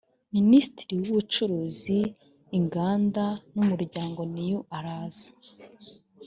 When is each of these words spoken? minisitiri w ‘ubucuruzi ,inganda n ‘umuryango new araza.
minisitiri 0.35 0.93
w 1.01 1.05
‘ubucuruzi 1.11 1.99
,inganda 2.57 3.25
n 3.53 3.55
‘umuryango 3.63 4.19
new 4.35 4.57
araza. 4.77 5.29